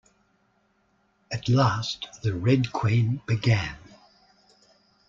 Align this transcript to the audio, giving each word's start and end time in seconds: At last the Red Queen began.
At 1.31 1.47
last 1.47 2.07
the 2.23 2.33
Red 2.33 2.71
Queen 2.73 3.21
began. 3.27 3.77